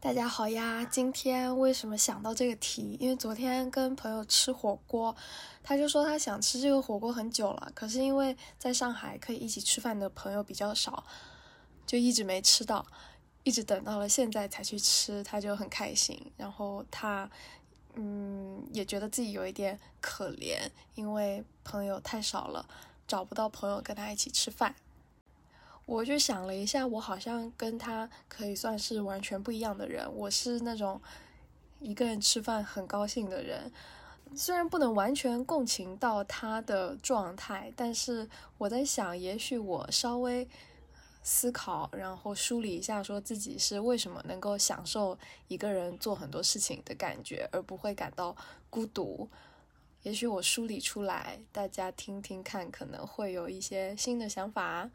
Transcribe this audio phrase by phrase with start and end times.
[0.00, 0.84] 大家好呀！
[0.84, 2.96] 今天为什么想到这个题？
[3.00, 5.14] 因为昨天跟朋友吃火锅，
[5.60, 11.02] 他就说他想吃这个火锅很久了，可是因为在上海可以一起吃饭的朋友比较少，
[11.84, 12.86] 就一直没吃到，
[13.42, 16.30] 一直等到了现在才去吃，他就很开心。
[16.36, 17.28] 然后他，
[17.94, 20.60] 嗯，也觉得自己有一点可怜，
[20.94, 22.64] 因为朋友太少了，
[23.08, 24.76] 找不到朋友跟他一起吃饭。
[25.88, 30.06] 我就想了一下，我好像跟他可以算是完全不一样的人。
[30.14, 31.00] 我是那种
[31.80, 33.72] 一个人吃饭很高兴的人，
[34.36, 40.46] 虽然不能完全共情到他的状态，但是我在想，也许我稍微
[41.22, 45.18] 思考，然后梳理一下，说自己是为什么能够享受
[45.48, 48.36] 一个人做很多事情的感觉，而不会感到
[48.68, 49.26] 孤独。
[50.02, 54.90] 也许我梳理出来，大家听听看，可能会有一些新的想法。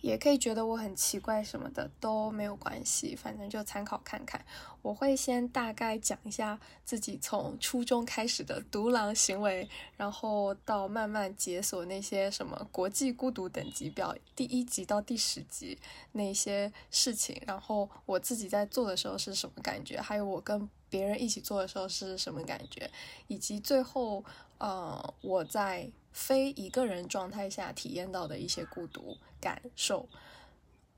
[0.00, 4.44] 也可以觉得我很奇怪什么的都没有关系，反正就参考看看。
[4.82, 15.78] 我会先大概讲一下自己从初中开始的独狼行为，然后到慢慢解锁那些什么国际孤独等级表第一集到第十集
[16.12, 22.90] 那些事情，然后我自己在做的时候是什么感觉，还有我跟别人一起做的时候是什么感觉，
[23.28, 24.22] 以及最后
[24.58, 25.90] 呃我在。
[26.12, 30.08] 非一个人状态下体验到的一些孤独感受，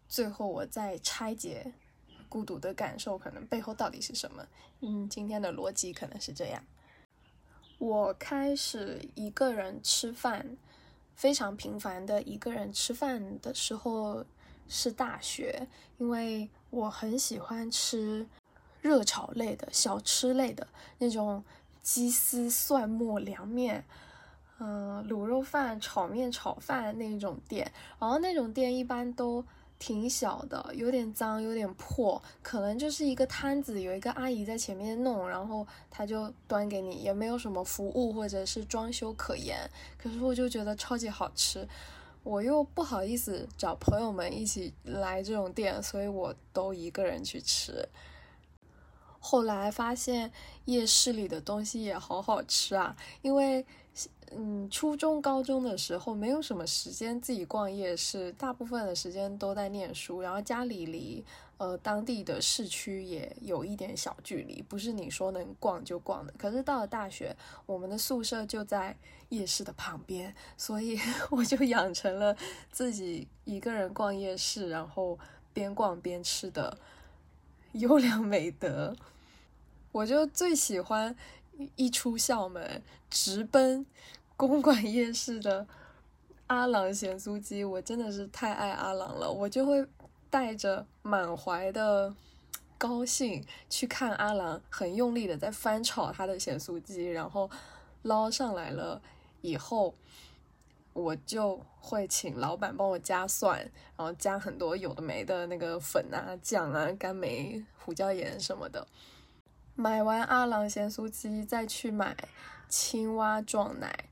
[0.09, 1.75] 最后我再拆解
[2.31, 4.49] 孤独的感受，可能背后到底是什么？
[4.81, 6.65] 嗯，今天的逻辑可能是这样：
[7.77, 10.57] 我开始一个人吃饭，
[11.15, 14.25] 非常频繁的一个人吃饭的时候
[14.67, 18.27] 是大学，因为我很喜欢吃
[18.83, 21.43] 热炒类的小吃类的那种
[21.81, 23.83] 鸡丝蒜末凉面。
[24.65, 29.45] 嗯，卤肉饭、炒面、炒饭那种店，然后那种店一般都
[29.77, 39.69] 挺小的，有点脏，有点破，可能就是一个摊子，有一个阿姨在前面弄，然后他就端给你，也没有什么服务或者是装修可言。
[39.99, 41.67] 可是我就觉得超级好吃，
[42.23, 47.89] 我又不好意思找朋友们一起来这种店，所以我都一个人去吃。
[49.23, 50.31] 后来发现
[50.67, 53.65] 夜市里的东西也好好吃啊，因为。
[54.35, 60.23] 嗯，初中、高中的时候没有什么时间自己逛夜市，大部分的时间都在念书。
[60.23, 61.23] 然后家里离
[61.59, 66.33] 呃当地的市区也有一点小距离，不是你说能逛就逛的。
[66.39, 68.97] 可是到了大学，我们的宿舍就在
[69.29, 70.99] 夜市的旁边，所以
[71.31, 72.35] 我就养成了
[72.71, 75.19] 自己一个人逛夜市，然后
[75.53, 76.79] 边逛边吃的
[77.73, 78.97] 优良美德。
[79.93, 81.15] 我就最喜欢
[81.77, 83.87] 一出校门直奔。
[84.35, 85.65] 公馆夜市的
[86.49, 89.87] 阿郎咸酥鸡，我真的是太爱阿郎了，我就会
[90.31, 92.13] 带着满怀的
[92.77, 97.49] 高兴去看阿郎很用力的在翻炒他的咸酥鸡，然后
[98.03, 99.01] 捞上来了
[99.43, 99.95] 以后，
[100.93, 103.61] 我就会请老板帮我加蒜，
[103.97, 108.85] 然后加很多有的没的那个粉啊、酱啊、干梅、胡椒盐什么的。
[109.75, 112.17] 买完阿郎咸酥鸡，再去买
[112.69, 114.05] 青蛙撞奶。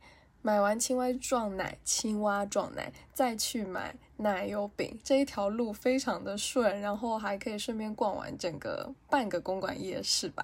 [0.43, 10.43] 买完青蛙撞奶，青蛙撞奶，再去买奶油饼，这一条路非常的顺，然后还可以顺便逛完整个半个公馆夜市吧，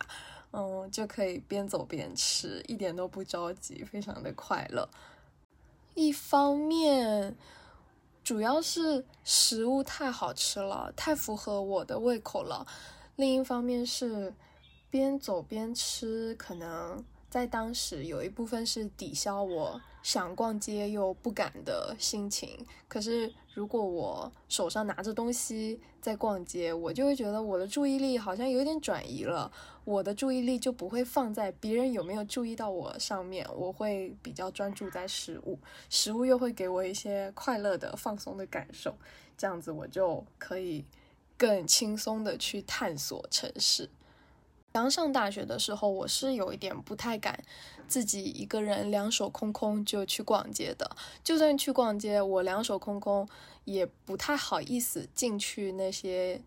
[0.53, 4.87] 嗯，就可以边走边吃，一点都不着急，非常的快乐。
[5.95, 7.35] 一方面，
[8.23, 12.67] 主要是食物太好吃了，太符合我的胃口了；
[13.17, 14.35] 另一方面是
[14.91, 17.05] 边走边吃，可能。
[17.29, 22.65] 在当时，有一部分是抵消我想逛街又不敢的心情。
[22.89, 29.53] 可是，如果我手上拿着东西在逛街，我就会觉得我的注意力好像有点转移了。
[29.85, 35.59] 我的注意力就不会放在别人有没有注意到我上面，我会比较专注在食物，
[35.91, 38.97] 食物又会给我一些快乐的、放松的感受。
[39.37, 40.85] 这样子，我就可以
[41.37, 43.91] 更轻松的去探索城市。
[44.77, 47.43] 刚上大学的时候，我是有一点不太敢
[47.89, 50.95] 自己一个人两手空空就去逛街的。
[51.25, 53.27] 就算去逛街，我两手空空
[53.65, 56.43] 也不太好意思进去那些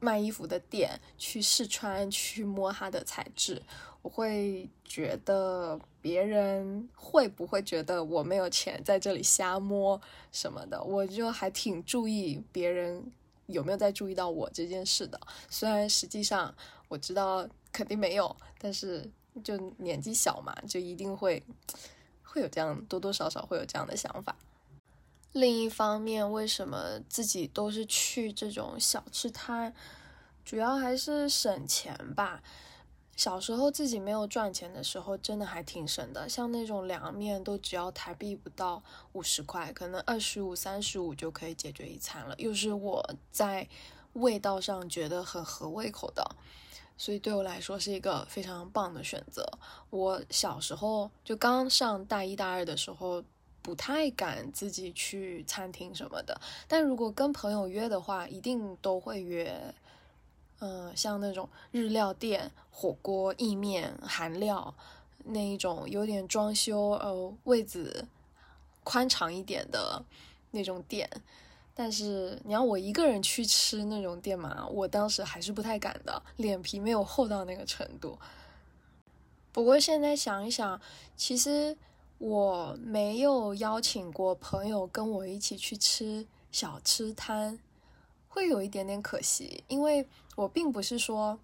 [0.00, 3.62] 卖衣服的店去试穿、去摸它的材质。
[4.02, 9.98] 我会觉得别人会不会觉得我没有钱在这里瞎摸
[10.30, 13.10] 什么的，我就还挺注意别人
[13.46, 15.18] 有没有在注意到我这件事的。
[15.48, 16.54] 虽然实际上。
[16.94, 19.10] 我知道肯定没有，但是
[19.42, 21.42] 就年纪小嘛，就一定会
[22.22, 24.36] 会有这样多多少少会有这样的想法。
[25.32, 29.74] 另一方面，为什么自己都是去这种小吃摊，
[30.44, 32.40] 主要还是省钱吧。
[33.16, 36.28] 小时候自己没有赚钱的时候，真的还挺省的。
[36.28, 38.80] 像那种凉面都只要台币不到
[39.14, 43.68] 五十块，可能二十五、三十五就可以解决一餐了，又是我在
[44.12, 46.24] 味道上觉得很合胃口的，
[46.96, 49.46] 所以对我来说是一个非常棒的选择。
[49.90, 53.22] 我小时候就刚上大一大二的时候，
[53.62, 59.74] 不太敢自己去餐厅什么的，但如果跟朋友约的话，一定都会约。
[60.60, 64.74] 嗯，像那种日料店、火锅、意面、韩料
[65.24, 68.06] 那一种，有点装修，呃，位子
[68.82, 70.02] 宽敞一点的
[70.52, 71.10] 那种店。
[71.74, 78.18] 但是你要我一个人去吃那种店嘛，我当时还是不太敢的，脸皮没有厚到那个程度。
[79.52, 80.80] 不过现在想一想，
[81.16, 81.76] 其实
[82.18, 87.58] 我没有邀请过朋友跟我一起去吃小吃摊。
[88.26, 90.04] 会有一点点可惜，因为
[90.34, 91.38] 我并不是说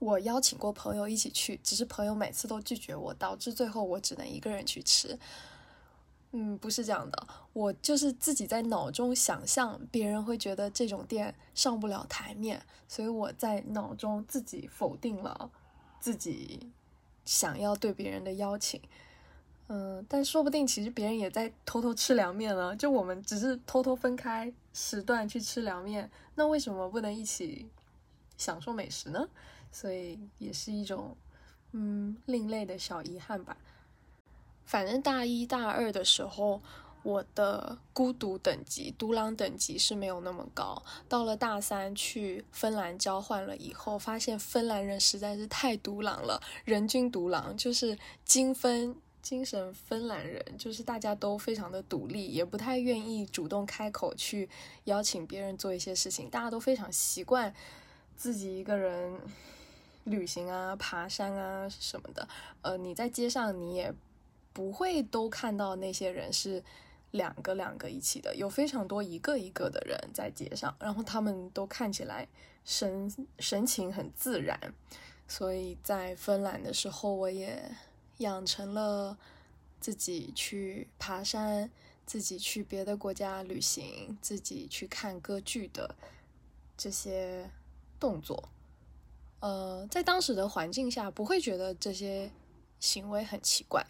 [0.00, 5.16] 我邀请过朋友一起去，只是朋友每次都拒绝我，导致最后我只能一个人去吃。
[6.36, 15.48] 嗯，不是这样的，我就是自己在脑中想象别人会觉得这种店上不了台面，所以我在脑中自己否定了
[16.00, 16.72] 自己
[17.24, 18.80] 想要对别人的邀请。
[19.68, 27.68] 嗯，但说不定其实别人也在偷偷吃凉面了，就我们只是偷偷分开时段去吃凉面，那为什么不能一起
[28.36, 29.28] 享受美食呢？
[29.70, 31.16] 所以也是一种
[31.70, 33.56] 嗯另类的小遗憾吧。
[34.64, 36.60] 反正大一大二的时候，
[37.02, 40.82] 我的孤独等级、独狼等级是没有那么高。
[41.08, 48.96] 到了大三去芬兰交换了以后，发现芬兰人实在是太独狼了，人均独狼就是精分。
[49.24, 54.46] 精神芬兰人就是大家都非常的独立，也不太愿意主动开口去
[54.84, 56.28] 邀请别人做一些事情。
[56.28, 57.50] 大家都非常习惯
[58.14, 59.18] 自己一个人
[60.04, 62.28] 旅行啊、爬山啊什么的。
[62.60, 63.90] 呃，你在街上你也
[64.54, 66.64] 不会都看到那些人是
[67.10, 72.26] 两个两个一起的，有非常多一个一个的人在街上，然后他们都看起来
[72.64, 74.58] 神神情很自然。
[75.28, 77.70] 所以在芬兰的时候，我也。
[78.18, 79.18] 养成了
[79.80, 81.68] 自己去爬山、
[82.06, 85.96] 自己去别的国家旅行、自己去看歌剧的
[86.76, 87.50] 这些
[87.98, 88.50] 动作。
[89.40, 92.30] 呃，在当时的环境下，不会觉得这些
[92.78, 93.84] 行为很奇怪。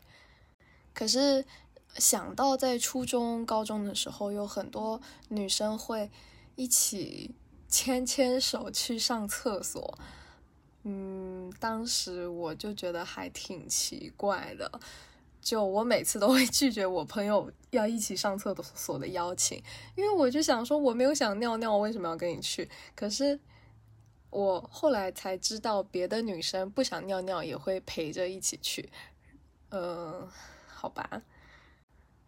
[0.94, 1.44] 可是
[1.96, 6.11] 想到在初中、高中的时候，有很多女生会
[6.56, 7.35] 一起
[7.69, 9.99] 牵牵手去上厕所。
[10.85, 14.70] 嗯，当时我就觉得还挺奇怪的，
[15.41, 19.62] 就我每次都会拒绝我朋友要一起上厕所的邀请，
[19.96, 22.69] 因为我就想说我没有想尿尿，我为什么要跟你去？
[22.94, 23.41] 可是
[24.29, 28.91] 我后来才知道，别的女生不想尿尿也会陪着一起去。
[29.70, 30.29] 嗯，
[30.84, 31.22] 好吧，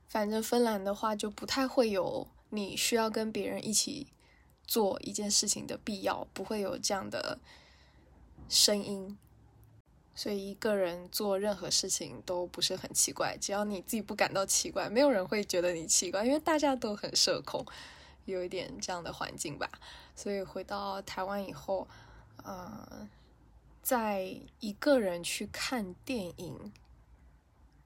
[0.09, 4.07] 反正芬兰的话就不太会有你需要跟别人一起
[4.67, 7.39] 做一件事情的必要，不会有这样的。
[8.49, 9.19] 声音，
[10.15, 17.63] 所以一个人做任何事情都不是很奇怪，只要你自己不感到奇怪，没有人会觉得你奇怪，因为大家都很社恐，
[18.25, 19.71] 有一点这样的环境吧。
[20.15, 21.87] 所以回到台湾以后，
[22.43, 23.07] 呃，
[23.83, 26.73] 在一个人去看电影，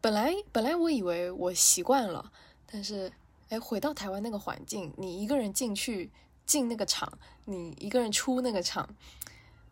[0.01, 2.33] 本来本来我以为我习惯了，
[2.67, 3.13] 但是
[3.49, 6.11] 哎，回到台湾那个环境，你一个人进去
[6.47, 8.89] 进那个场，你一个人出那个场。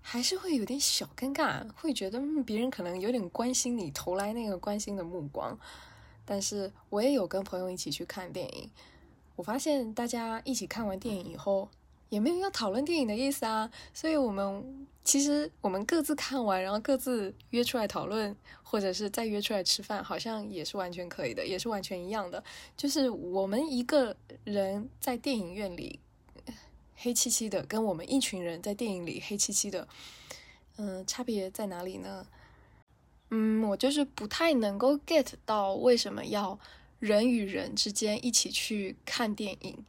[0.01, 5.59] 还是会有点小尴尬，会觉得别人可能有点关心你，投来那个关心的目光。
[6.25, 8.71] 但是我也有跟朋友一起去看电影，
[9.37, 11.69] 我发现大家一起看完电影以后，
[12.09, 13.71] 也没有要讨论电影的意思啊。
[13.93, 22.43] 所以我们其实我们各自看完，然后各自约出来讨论，或者是再约出来吃饭，好像也是完全可以的，也是完全一样的。
[22.77, 26.01] 就是我们一个人在电影院里。
[27.01, 29.87] 黑漆漆的，跟我们一群人在电影里黑漆漆的，
[30.79, 32.27] 嗯，差别在哪里呢？
[33.31, 36.59] 嗯，我就是不太能够 get 到为什么要
[36.99, 39.85] 人与人之间一起去看电影。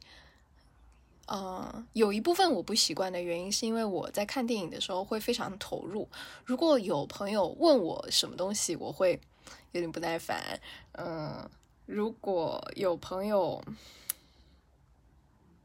[1.30, 6.08] 呃，有一部分我不习惯的原因，是因为我在看电影的时候会非常投入。
[6.44, 9.20] 如果有朋友问我什么东西，我会
[9.70, 10.60] 有点不耐烦。
[10.92, 11.48] 嗯，
[11.86, 13.62] 如果有朋友。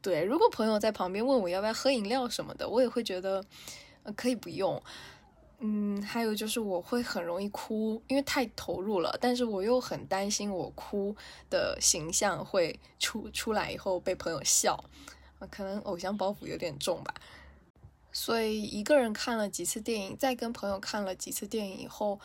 [0.00, 3.44] 对，如果朋友在旁边问我要不要喝饮料什么的，我也会觉得，
[4.04, 4.80] 呃，可以不用。
[5.58, 11.16] 嗯，还有就是我会很容易哭，因为太投入了，但是我又很担心我哭
[11.50, 14.78] 的形象会出出来以后被朋友笑，
[15.50, 17.14] 可能偶像包袱有点重吧。
[18.12, 22.18] 所以一个人看了几次电影，再跟朋友看了几次电影以后，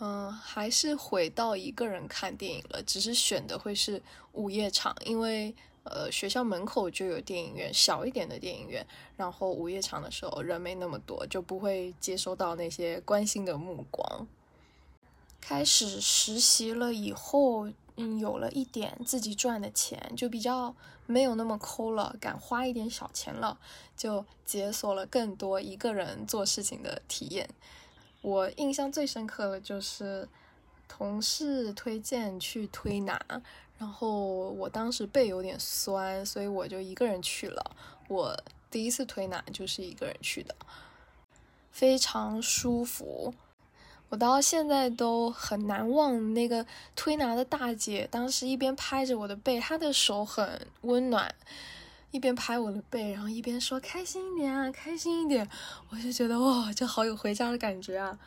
[0.00, 5.54] 嗯，还是回到一个人看电影了，只是选的会是午夜场，因为。
[5.84, 8.86] 呃，学校门口就有电影院，小一点的电影院。
[9.16, 14.28] 然后午夜场的时候人没那么多，就不会接收到那些关心的目光。
[15.40, 20.74] 开始实习了以后，嗯，有了一点自己赚的钱，就比较
[21.06, 23.58] 没有那么抠了，敢花一点小钱了，
[23.96, 27.48] 就解锁了更多一个人做事情的体验。
[28.20, 30.28] 我印象最深刻的就是
[30.88, 33.20] 同事推荐去推拿。
[33.78, 37.76] 然后我当时背有点酸，所以我就一个人去了。
[38.06, 40.54] 我第一次推拿就是一个人去的，
[41.72, 43.34] 非常舒服。
[44.12, 51.34] 我到现在都很难忘那个推拿的大姐，当时一边拍着我的背，她的手很温暖，
[52.10, 55.48] 一边拍我的背，然后一边说开心一点啊，开心一点。
[55.88, 58.18] 我就觉得哇，就好有回家的感觉啊。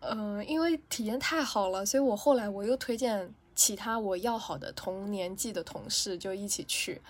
[0.00, 3.32] 嗯，因为体验太好了，所以我后来我又推荐。
[3.54, 7.00] 其他我要好的同年纪的同事就一起去，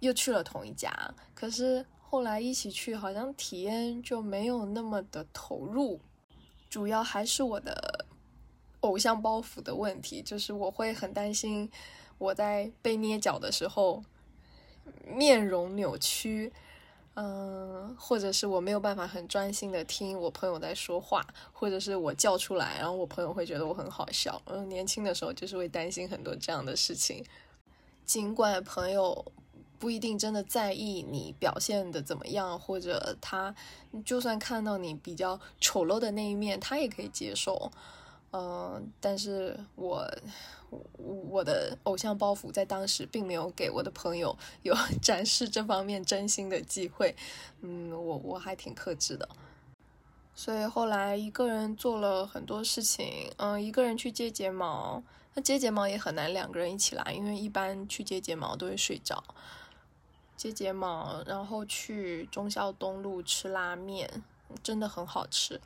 [0.00, 0.92] 又去了同一家。
[1.34, 6.00] 可是后来一起去，好像体验就没有那么的投入。
[6.72, 8.06] 主要还是我的
[8.80, 11.70] 偶像包袱的问题，就是我会很担心
[12.16, 14.02] 我在被捏脚的时候
[15.06, 16.50] 面容扭曲。
[17.14, 24.40] 嗯，或者是我没有办法很专心的听我朋友在说话，或者是我叫出来，然后我朋友会觉得我很好笑。
[24.46, 27.22] 嗯，年轻的时候就是会担心很多这样的事情。
[28.06, 29.22] 尽管朋友
[29.82, 33.52] 不一定真的在意你表现的怎么样，或者他
[34.04, 37.72] 就算看到你比较丑陋的那一面，他也可以接受。
[38.30, 40.08] 嗯，但是我。
[41.28, 47.14] 我的偶像包袱在当时并没有给我的朋友有 展示这方面真心的机会，
[47.60, 49.28] 嗯，我我还挺克制的，
[50.34, 55.02] 所以后来一个人做了很多事情，嗯，一个人去接睫毛，
[55.34, 59.22] 那接睫毛也很难两个人一起来，因为一般去接睫毛都会睡着，
[60.42, 64.24] 接睫毛，然后去忠孝东路吃拉面，
[64.60, 65.60] 真的很好吃。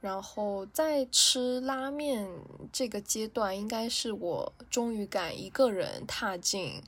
[0.00, 2.28] 然后在吃拉面
[2.72, 6.82] 这个阶段，应该是我终于敢一个人踏进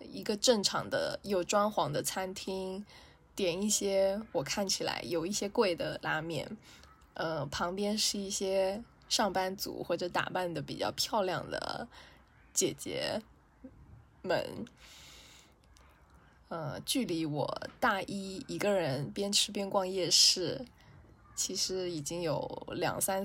[0.00, 2.84] 一个正常的有装潢的餐厅，
[3.34, 6.54] 点一些我看起来有一些贵的拉面，
[7.14, 11.88] 呃，旁边是一些上班族或者打扮的比较漂亮的
[12.52, 13.22] 姐姐
[14.20, 14.66] 们，
[16.48, 20.64] 呃，距离我大一一个人边吃边逛夜市。
[21.34, 23.22] 其实已经有两三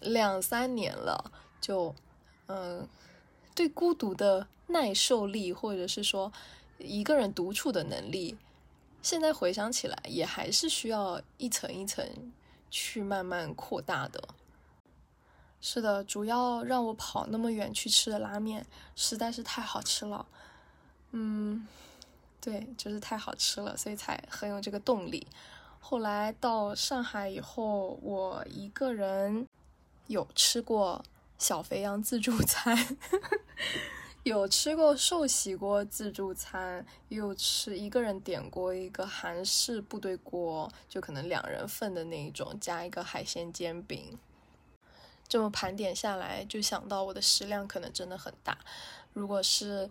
[0.00, 1.30] 两三年了，
[1.60, 1.94] 就
[2.46, 2.88] 嗯，
[3.54, 6.32] 对孤独的耐受力，或者是说
[6.78, 8.36] 一个人独处的能力，
[9.02, 12.04] 现在回想起来，也还是需要一层一层
[12.72, 14.20] 去慢慢扩大的。
[15.60, 18.66] 是的，主要让我跑那么远去吃的拉面
[18.96, 20.26] 实在是太好吃了，
[21.12, 21.68] 嗯，
[22.44, 25.26] 对，就是太好吃了，所以才很有这个动力。
[25.80, 29.46] 后来到上海以后，我一个人
[30.08, 31.02] 有吃过
[31.38, 32.76] 小肥羊自助餐，
[34.24, 44.18] 有吃过寿喜锅自助餐，又吃一个人点过一个韩式部队锅，就可能两人份的那一种，加一个海鲜煎饼。
[45.26, 48.58] 这么盘点下来，就想到我的食量可能真的很大。
[49.14, 49.90] 如果是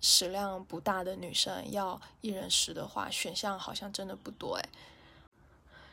[0.00, 4.68] 食量不大的女生要一人食的话，选项好像真的不多哎。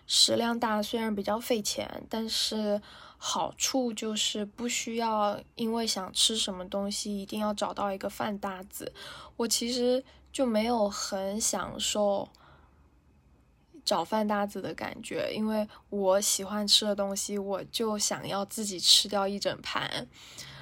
[0.07, 2.81] 食量大虽然比较费钱，但是
[3.17, 8.91] 好处就是不需要因为想吃什么东西一定要找到一个饭搭子。
[9.37, 12.27] 我其实就没有很享受
[13.85, 20.07] 找饭搭子的感觉，因为我喜欢吃的东西，我就想要自己吃掉一整盘。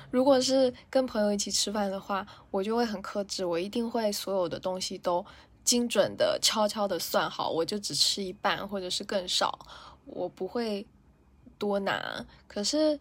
[0.10, 5.26] 如果是跟朋友一起吃饭的话，我就会很克制，我一定会所有的东西都。
[5.64, 9.60] 精准的、悄悄的算好，我就只吃一半，或者是更少，
[10.06, 10.88] 我不会
[11.58, 12.26] 多拿。
[12.48, 12.98] 可是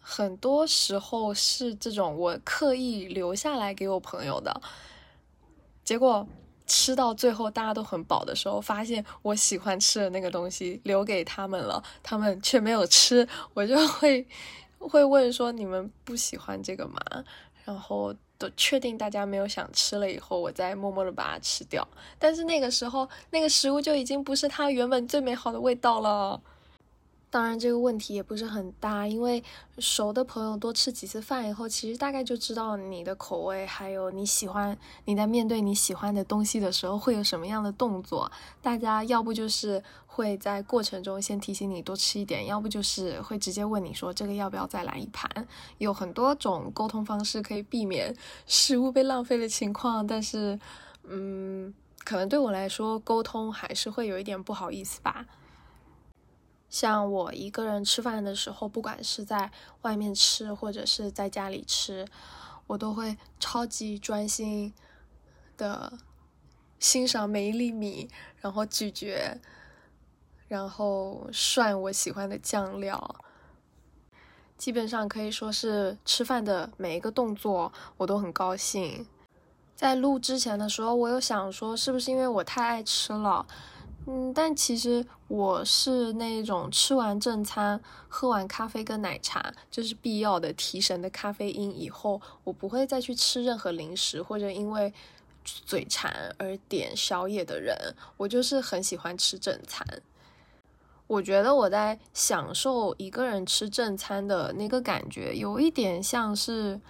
[0.00, 4.60] 很多时候是这种我刻意留下来给我朋友的，
[5.84, 6.26] 结果
[6.66, 14.26] 吃到最后大家都很饱的时候，发现我喜欢吃的那个东西留给他们了，他们却没有吃，我就会
[14.86, 17.00] 会问说：“你们不喜欢这个吗？”
[17.64, 18.14] 然后。
[18.40, 21.84] 都确定大家没有想吃了以后，我再默默的把它吃掉。
[22.20, 26.40] 但是那个时候，那个食物就已经不是它原本最美好的味道了。
[27.30, 29.44] 当然，这个问题也不是很大，因为
[29.78, 38.32] 熟的朋友多吃几次饭以后，其实大概就知道你的口味，还有你喜欢你在面对你喜欢的东西的时候会有什么样的动作。
[38.62, 45.30] 大家要不就是会在过程中先提醒你多吃一点，要不就是会直接问你说这个要不要再来一盘。
[45.76, 48.16] 有很多种沟通方式可以避免
[48.46, 50.58] 食物被浪费的情况，但是，
[51.04, 55.26] 嗯，可能对我来说沟通还是会有一点不好意思吧。
[56.68, 59.50] 像我一个人吃饭的时候，不管是在
[59.82, 62.06] 外面吃或者是在家里吃，
[62.66, 64.74] 我都会超级专心
[65.56, 65.92] 的
[66.78, 68.08] 欣赏每一粒米，
[68.40, 69.40] 然后咀嚼，
[70.46, 73.16] 然后涮我喜欢的酱料。
[74.58, 79.06] 基本上可以说是吃饭的每一个动作我都很高兴。
[79.76, 83.46] 在录之前的时候，我有想说，是不是因为我太爱吃了？
[84.10, 94.90] 嗯，但其实我是那种吃完正餐、喝完咖啡跟奶茶，就是必要的提神的咖啡因以后，我不会再去吃任何零食或者因为
[95.44, 97.76] 嘴馋而点宵夜的人。
[98.16, 99.86] 我就是很喜欢吃正餐。
[101.06, 106.80] 我觉得我在享受一个人吃正餐的那个感觉，有一点像是。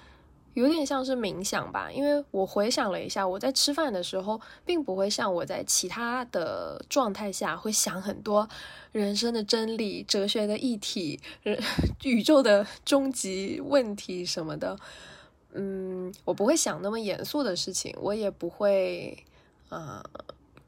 [0.59, 8.49] 有点像是冥想吧，因为我回想了一下，我在吃饭的时候，并不会像我在其他的状态下会想很多
[8.91, 11.21] 人生的真理、哲学的议题、
[12.03, 14.77] 宇宙的终极问题什么的。
[15.53, 19.17] 嗯，我不会想那么严肃的事情，我也不会，
[19.69, 20.03] 呃。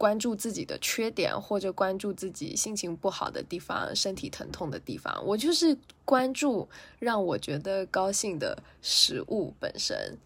[0.00, 5.76] 关注自己的缺点，或者关注自己心情不好的地方、身体疼痛的地方，我就是
[6.07, 6.66] 关注
[6.99, 10.16] 让我觉得高兴的食物本身。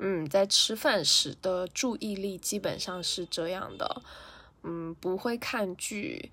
[0.00, 4.02] 嗯，在吃饭时的注意力基本上是这样的，
[4.64, 6.32] 嗯，不会看剧，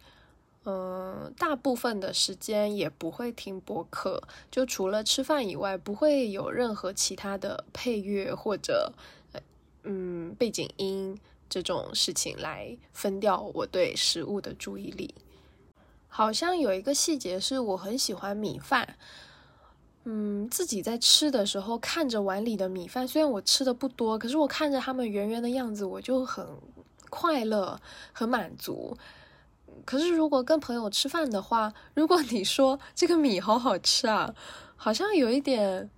[0.63, 8.91] 嗯，大部分的时间也不会听播客，就除了吃饭以外，不会有任何其他的配乐或者
[9.84, 11.20] 嗯背景音。
[11.49, 15.13] 这种事情来分掉我对食物的注意力。
[16.07, 18.96] 好像有一个细节是我很喜欢米饭，
[20.05, 26.48] 嗯，自己在吃的时候看着碗里的米饭，虽然我吃的不多，可是我看着他们圆圆的样子，我就很
[27.09, 27.77] 快乐、
[28.13, 28.96] 很满足。
[29.83, 34.33] 可是如果跟朋友吃饭的话，如果你说这个米好好吃啊，
[34.77, 35.89] 好像有一点，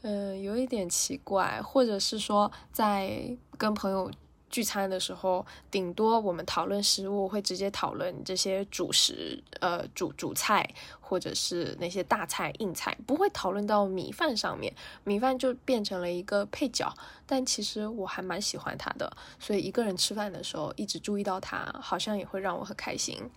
[0.00, 4.10] 嗯，有一点奇怪，或者是说在跟朋友。
[4.50, 10.68] 聚餐的时候，顶多我们讨论食物，会直接讨论这些主食，呃，主主菜
[11.00, 14.74] 或者是那些大菜、硬菜，不会讨论到米饭上面。
[15.04, 16.92] 米饭就变成了一个配角，
[17.26, 23.30] 但其实我还蛮喜欢它的，所以一个人吃饭的时候，一直注意到它，好像也会让我很开心。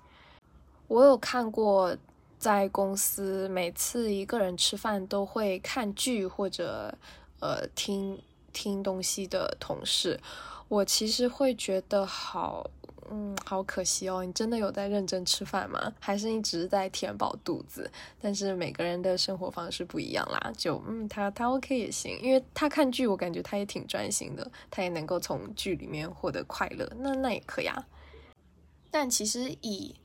[0.87, 1.95] 我有看过
[2.37, 6.93] 在公司每次一个人吃饭都会看剧或者
[7.39, 8.19] 呃听
[8.51, 10.19] 听东西的同事。
[10.71, 12.65] 我其实会觉得好，
[13.09, 14.23] 嗯，好可惜哦。
[14.23, 15.91] 你真的有在认真吃饭吗？
[15.99, 17.91] 还是你只是在填饱肚子？
[18.21, 27.85] 但是每个人的生活方式不一样啦，就嗯，他他 OK 也行，因为他看剧，我感觉他也挺专心的，他也能够从剧里面获得快乐，那那也可以啊。
[28.89, 29.95] 但其实以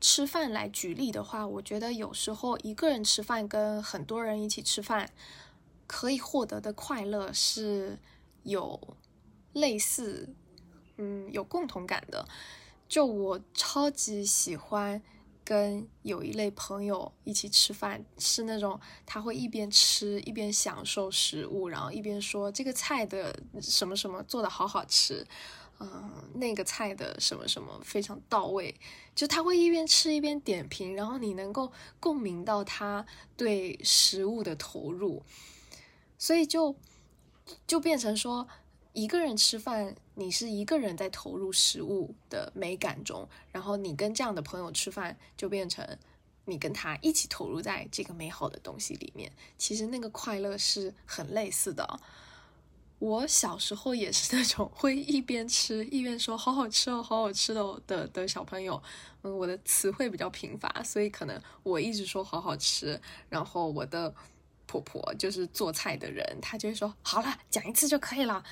[0.00, 5.08] 吃饭来举例的话，我觉得有时候一个人吃饭跟很多人一起吃饭，
[5.86, 7.96] 可以获得的快乐是
[8.42, 8.80] 有。
[9.56, 10.28] 类似，
[10.98, 12.28] 嗯，有共同感的，
[12.86, 15.02] 就我超级喜欢
[15.42, 25.26] 跟有一类朋友一起吃饭，是那种他会一边吃一边享受食物，然后一边说这个菜的什么什么做的好好吃，
[25.80, 28.78] 嗯，那个菜的什么什么非常到位，
[29.14, 33.06] 就他会一边吃一边点评，然后你能够共鸣到他
[33.38, 35.22] 对食物的投入，
[36.18, 36.76] 所以就
[37.66, 38.46] 就变成说。
[38.96, 45.86] 一个人吃饭，你是一个人在投入食物的美感中，然后你跟这样的朋友吃饭，就变成
[46.46, 49.30] 你跟他一起投入在这个美好的东西里面。
[49.58, 52.00] 其实那个快乐是很类似的。
[52.98, 58.82] 我小时候也是那种会一边吃一边说“好好吃哦，好好吃哦”的的小朋友。
[59.20, 64.14] 嗯，我的词汇比较贫乏，所以可能我一直说“好好吃”，然后我的
[64.66, 68.42] 婆婆就是做菜的人，她就会说“好了，讲一次就可以了”。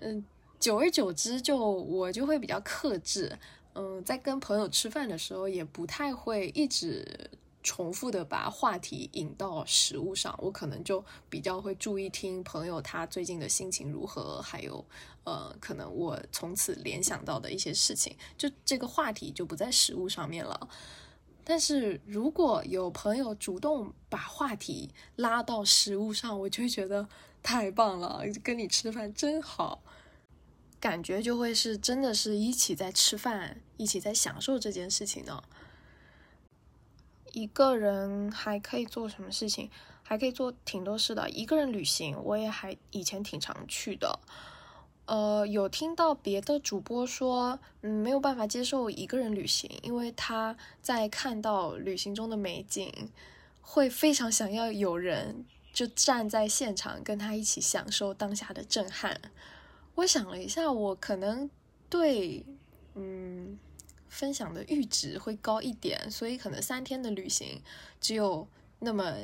[0.00, 0.24] 嗯，
[0.58, 3.38] 久而久之，就我就会比较克制。
[3.74, 7.30] 嗯，在跟朋友吃饭的时候，也不太会一直
[7.62, 10.34] 重复的把话题引到食物上。
[10.42, 14.84] 我可能就比较会注意听朋友他最近的心情如何，还有
[15.24, 20.68] 呃，可能我从此联想到的一些事情，就这个话题就不在食物上面了。
[21.44, 27.08] 但是如果有朋友主动把话题拉到食物上，我就会觉得
[27.42, 29.82] 太棒了，跟你吃饭真好，
[30.78, 35.42] 感觉就会是真的是一起在吃饭，一起在享受这件事情呢。
[37.32, 39.70] 一个人还可以做什么事情？
[40.02, 41.30] 还可以做挺多事的。
[41.30, 44.18] 一个人旅行，我也还以前挺常去的。
[45.06, 52.92] 呃，有听到别的主播说，嗯，没有办法接受一个人旅行，因为他在看到旅行中的美景，
[53.60, 59.20] 会非常想要有人就站在现场跟他一起享受当下的震撼。
[59.94, 61.48] 我想了一下，我可能
[61.88, 62.44] 对，
[62.94, 63.58] 嗯，
[64.08, 67.62] 分享的阈值会高一点，所以可能三天的旅行
[68.00, 68.46] 只有
[68.78, 69.14] 那么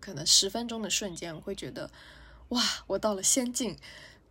[0.00, 1.90] 可能十分钟的瞬间，我会觉得，
[2.48, 3.76] 哇，我到了仙境。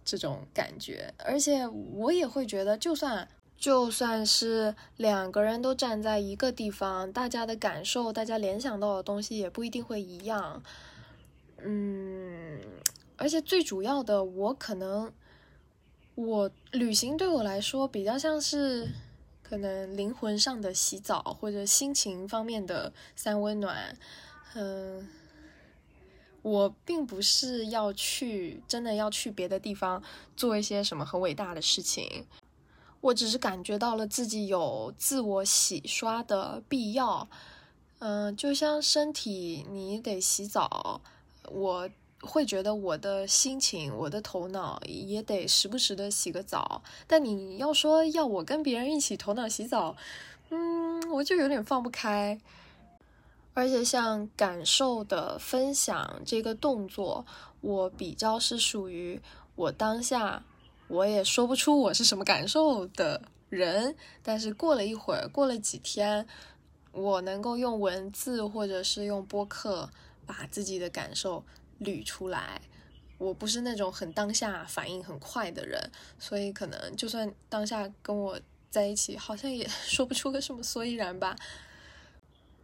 [0.07, 10.61] 这种感觉，而且我也会觉得，就算就算是两个人都站在一个地方，大家的感受，大家联想到的东西也不一定会一样。
[11.65, 12.61] 嗯，
[13.17, 15.11] 而且最主要的，我可能
[16.13, 18.87] 我旅行对我来说比较像是
[19.41, 23.97] 可能灵魂上的洗澡，或者心情方面的三温暖。
[24.53, 25.07] 嗯。
[26.41, 30.03] 我并不是要去，真的要去别的地方
[30.37, 32.27] 做一些什么很伟大的事情，
[33.01, 37.27] 我只是感觉到了自己有自我洗刷的必要。
[37.97, 41.01] 嗯，就像身体你得洗澡，
[41.51, 41.89] 我
[42.21, 46.81] 会觉得我的心情、我的头脑也得时不时的洗个澡。
[47.07, 49.95] 但你要说要我跟别人一起头脑洗澡，
[50.49, 52.39] 嗯，我就有点放不开。
[53.53, 57.25] 而且像感受的分享这个动作，
[57.61, 59.21] 我比较是属于
[59.55, 60.43] 我当下
[60.89, 66.27] 我也说不出我是什么感受的人，但是过了一会儿，过了几天，
[66.91, 69.89] 我能够用文字或者是用播客
[70.25, 71.43] 把自己的感受
[71.81, 72.61] 捋出来。
[73.17, 81.35] 我不是那种很当下反应很快的人，所以可能就算当下跟我在一起，好像也 说不出个什么所以然吧。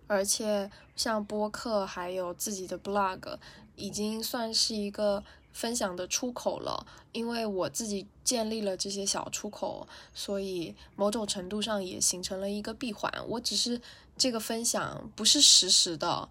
[0.07, 3.37] 而且像播客还有自己的 blog，
[3.77, 6.85] 已经算是一个分享的出口了。
[7.13, 13.09] 因为我自己建立了这些小出口，所以某种程度上也形成了一个闭环。
[13.27, 13.79] 我只是
[14.17, 16.27] 这个分享不是实时的，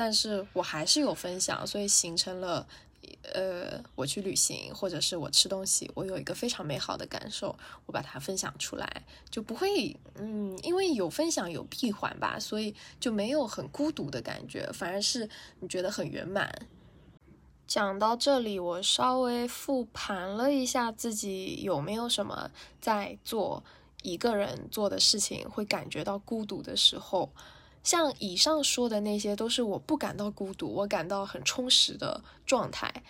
[0.00, 2.66] 但是我还是有分享，所以形成了。
[3.34, 7.54] 呃，我去旅行，或者是我吃东西，我有一个非常美好的感受，
[7.86, 15.28] 我把它分享出来，就不会，嗯，因为有分享有闭环吧，所以就没有很孤独的感觉，反而是
[15.60, 16.50] 你觉得很圆满。
[17.66, 23.62] 讲到这里，我稍微复盘了一下自己有没有什么在做
[24.02, 27.30] 一个人做的事情会感觉到孤独的时候。
[27.82, 33.02] 像以上说的那些，都是我不感到孤独，我感到很充实的状态。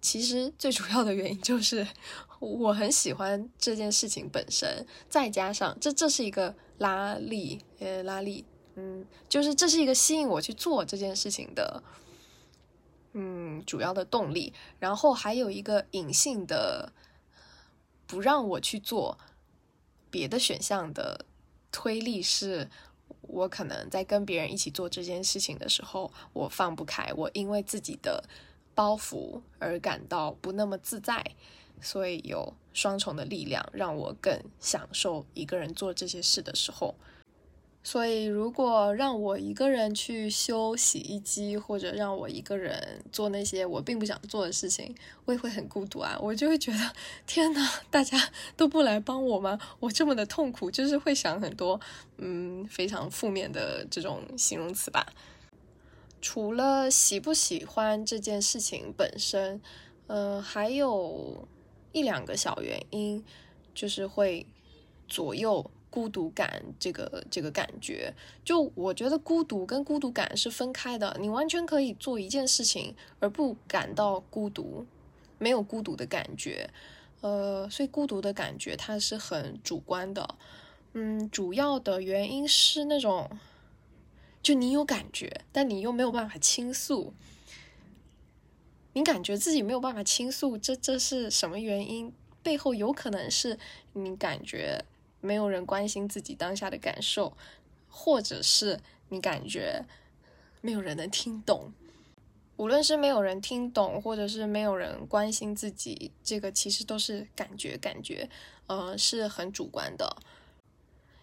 [0.00, 1.86] 其实最主要的原因就是
[2.38, 8.44] 我很喜欢这件事情本身，再加上这这是一个拉力，呃，拉力，
[8.76, 11.82] 嗯，就是这是一个吸引我去做这件事情的，
[13.14, 14.52] 嗯，主要的动力。
[14.78, 16.92] 然后还有一个隐性的
[18.06, 19.18] 不让我去做
[20.10, 21.24] 别的选项的
[21.72, 22.70] 推力是。
[23.34, 28.22] 我可能在跟别人一起做这件事情的时候，我放不开，我因为自己的
[28.76, 31.24] 包袱而感到不那么自在，
[31.80, 36.94] 所以有双重的力量让我更享受一个人做这些事的时候。
[37.86, 44.94] 所以，如果让我一个人去修洗衣机，或者让我一个人做那些我并不想做的事情，
[45.26, 46.18] 我也会很孤独啊！
[46.18, 46.78] 我就会觉得，
[47.26, 48.18] 天哪，大家
[48.56, 49.60] 都不来帮我吗？
[49.80, 51.78] 我这么的痛苦，就是会想很多，
[52.16, 55.06] 嗯，非常负面的这种形容词吧。
[56.22, 59.60] 除了喜不喜欢这件事情本身，
[60.06, 61.46] 嗯，还有
[61.92, 63.22] 一两个小原因，
[63.74, 64.46] 就是会
[65.06, 65.70] 左右。
[65.94, 68.12] 孤独感，这个这个感觉，
[68.44, 71.16] 就我觉得孤独跟孤独感是分开的。
[71.20, 74.84] 你完全可以做一件事情而不感到孤独，
[75.38, 76.68] 没有孤独的感觉。
[77.20, 80.34] 呃，所以孤独的感觉它是很主观的。
[80.94, 83.30] 嗯，主要的原因是那种，
[84.42, 87.12] 就你有感觉，但你又没有办法倾诉。
[88.94, 92.12] 你感觉自己没有办法倾诉，这这是什么原因？
[92.42, 93.56] 背后有可能是
[93.92, 94.84] 你感觉。
[95.24, 97.34] 没有人关心自己当下的感受，
[97.88, 99.82] 或者是你感觉
[100.60, 101.72] 没有人能听懂。
[102.56, 108.28] 无论是没有人听懂，或者是没有人关心自己，这个其实都是感觉，感觉，
[108.68, 110.16] 呃，是很主观的，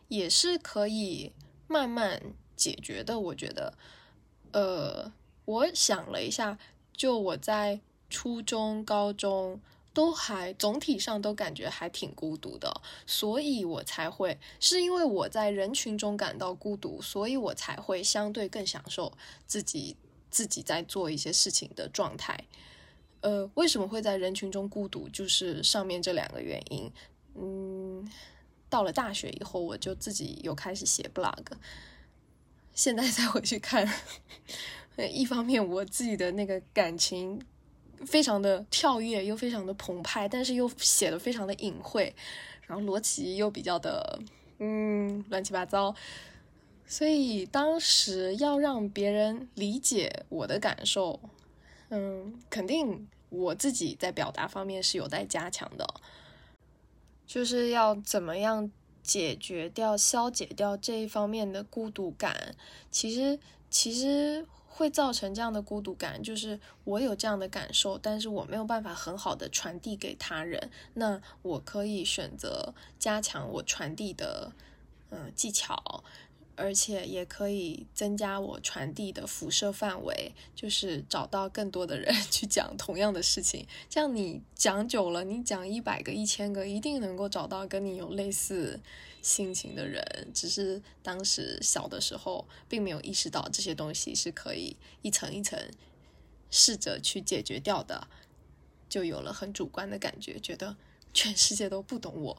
[0.10, 1.32] 也是可以
[1.68, 2.22] 慢慢
[2.58, 3.18] 解决的。
[3.18, 3.74] 我觉得，
[4.52, 5.14] 呃，
[5.46, 6.58] 我想了一下，
[6.92, 9.62] 就我在初中、高中
[9.94, 19.12] 都还总体上都感觉还挺孤独的，所以我才会是因为我在人群中感到孤独，所以我才会相对更享受
[19.46, 19.98] 自己
[20.30, 22.46] 自己在做一些事情的状态。
[23.20, 25.08] 呃，为什么会在人群中孤独？
[25.10, 26.92] 就是上面这两个原因。
[27.36, 28.10] 嗯，
[28.70, 31.44] 到了大学以后，我就自己又开始写 blog。
[32.74, 33.88] 现在再回去看，
[35.12, 37.40] 一方面我自己的那个感情
[38.06, 42.14] 非常的跳跃，又非常的澎湃，但是又写的非常的隐晦，
[42.68, 44.20] 然后逻辑又比较的
[44.60, 45.96] 嗯乱七八糟。
[46.86, 51.20] 所以当时要让别人理解我的感受。
[51.94, 55.86] 嗯，肯定我自己在表达方面是有待加强的，
[57.28, 58.72] 就是要怎么样
[59.04, 62.56] 解决掉、消解掉这一方面的孤独感。
[62.90, 70.72] 其实，其实会造成这样的孤独感，就是我有这样的感受，但是我没有办法很好的传递给他人。
[70.94, 74.54] 那我可以选择加强我传递的
[75.10, 76.04] 嗯技巧。
[76.62, 83.66] 而且也可以增加我传递的辐射范围，就是找到更多的人 去讲同样的事情。
[83.90, 88.80] 这样你讲久了，你讲一百个、一千个，一定能够找到跟你有类似
[89.24, 90.28] 心情的人。
[90.36, 95.60] 只是当时小的时候，并没有意识到这些东西是可以一层一层
[96.52, 98.08] 试着去解决掉的，
[98.88, 100.78] 就有了很主观的感觉，觉得
[101.12, 102.38] 全世界都不懂我。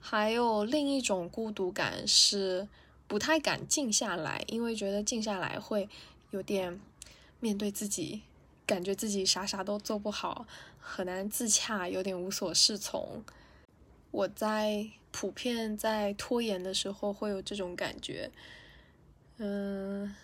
[0.00, 2.66] 还有另一种孤独感是。
[3.08, 5.88] 不太敢静下来，因为觉得静下来会
[6.30, 6.78] 有点
[7.40, 8.20] 面对自己，
[8.66, 10.46] 感觉自己啥啥都做不好，
[10.78, 13.24] 很难自洽，有点无所适从。
[14.10, 18.30] 我在普遍在拖延的时候会有这种感觉。
[19.38, 20.14] 嗯，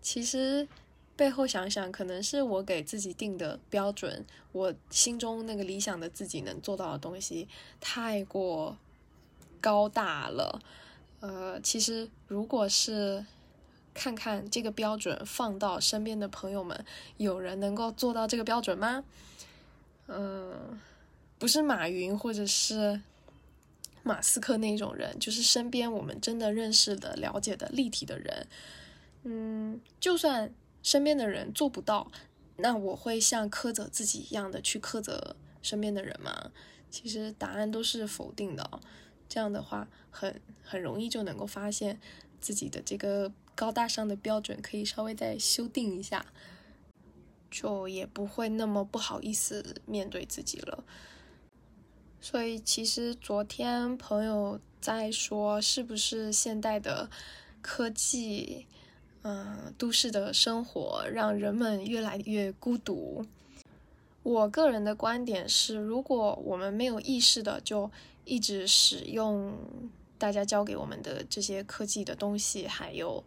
[0.00, 0.68] 其实
[1.16, 7.48] 背后想想，可能是我给自己定的标准，我心中那个理想的自己能做到的东西
[7.80, 8.76] 太过
[9.60, 10.60] 高大了。
[11.20, 13.24] 呃，其实如果是
[13.94, 16.84] 看看这个标准放到身边的朋友们，
[17.16, 19.04] 有人能够做到这个标准吗？
[20.08, 20.78] 嗯，
[21.38, 23.00] 不是马云或者是
[24.02, 28.46] 马斯克那种人，就是身边我们真的认识的、了解的、立体的人。
[29.22, 32.10] 嗯，就算身边的人做不到，
[32.56, 36.50] 那我会像苛责自己一样的去苛责身边的人吗？
[36.90, 38.80] 其实答案都是否定的。
[39.28, 42.00] 这样的话，很很容易就能够发现
[42.40, 46.26] 自己的这个高大上的标准可以稍微再修订一下，
[47.50, 50.84] 就也不会那么不好意思面对自己了。
[52.20, 57.10] 所以，其实昨天朋友在说，是不是现代的
[57.60, 58.66] 科技，
[59.22, 63.26] 嗯，都市的生活让人们越来越孤独？
[64.22, 67.90] 我个人的观点是，如果我们没有意识的就。
[68.24, 69.52] 一直使用
[70.16, 73.22] 大家教给我们的这些科技的东西，还有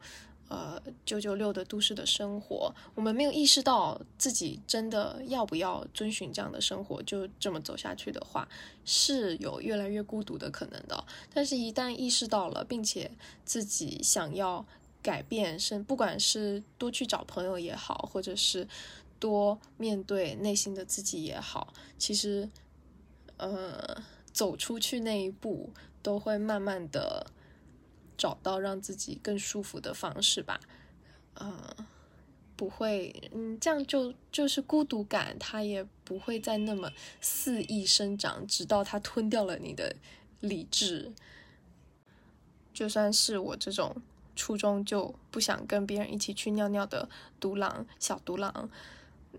[0.50, 8.48] 呃九九六的都市的生活，我们没有意识到自己真的要不要遵循这样的生活，就这么走下去的话，
[8.86, 11.06] 是有越来越孤独的可能的。
[11.34, 13.12] 但是，一旦意识到了，并且
[13.46, 14.66] 自己想要
[15.04, 18.68] 改变，是不管是多去找朋友也好，或者是
[19.20, 22.50] 多面对内心的自己也好，其实，
[23.38, 24.02] 呃。
[24.38, 25.74] 走出去那一步，
[26.04, 27.26] 都会慢慢的
[28.16, 30.60] 找到让自己更舒服的方式吧，
[31.34, 31.76] 呃，
[32.56, 39.96] 不会，嗯，这样就就是孤独感，它也不会再那么肆意生长，直到它吞掉了你的
[40.40, 41.12] 理智。
[42.72, 44.04] 就算是我这种
[44.36, 48.70] 初中就不想跟别人一起去尿尿的独狼小独狼。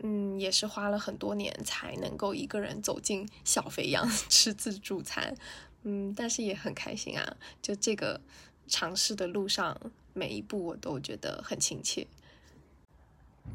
[0.01, 5.35] 嗯，也是花了很多年才能够一个人走进小肥羊 吃自助餐，
[5.83, 7.37] 嗯，但是也很开心啊。
[7.61, 8.21] 就这个
[8.67, 9.77] 尝试的路上，
[10.13, 12.07] 每一步我都觉得很亲切。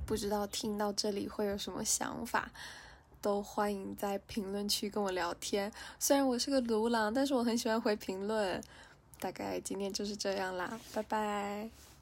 [0.05, 2.51] 不知道听到这里会有什么想法，
[3.21, 5.71] 都欢迎在评论区跟我聊天。
[5.99, 8.61] 虽然我是个独狼，但是我很喜欢回评论。
[9.19, 11.83] 大概今天就是这样啦，拜拜。